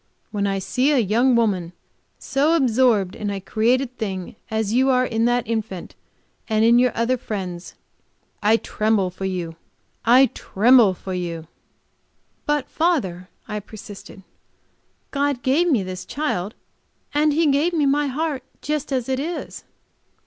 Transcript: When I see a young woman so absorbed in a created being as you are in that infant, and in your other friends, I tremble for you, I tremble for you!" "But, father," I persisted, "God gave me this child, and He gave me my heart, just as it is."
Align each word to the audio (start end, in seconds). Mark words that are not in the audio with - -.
When 0.31 0.47
I 0.47 0.57
see 0.57 0.89
a 0.89 0.97
young 0.97 1.35
woman 1.35 1.73
so 2.17 2.55
absorbed 2.55 3.15
in 3.15 3.29
a 3.29 3.39
created 3.39 3.99
being 3.99 4.35
as 4.49 4.73
you 4.73 4.89
are 4.89 5.05
in 5.05 5.25
that 5.25 5.47
infant, 5.47 5.93
and 6.49 6.65
in 6.65 6.79
your 6.79 6.91
other 6.95 7.17
friends, 7.19 7.75
I 8.41 8.57
tremble 8.57 9.11
for 9.11 9.25
you, 9.25 9.57
I 10.03 10.31
tremble 10.33 10.95
for 10.95 11.13
you!" 11.13 11.45
"But, 12.47 12.67
father," 12.67 13.29
I 13.47 13.59
persisted, 13.59 14.23
"God 15.11 15.43
gave 15.43 15.69
me 15.69 15.83
this 15.83 16.03
child, 16.03 16.55
and 17.13 17.31
He 17.31 17.45
gave 17.45 17.71
me 17.71 17.85
my 17.85 18.07
heart, 18.07 18.41
just 18.63 18.91
as 18.91 19.07
it 19.07 19.19
is." 19.19 19.65